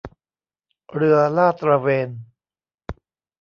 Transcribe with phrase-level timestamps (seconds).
[0.93, 2.09] เรือลาดตระเวน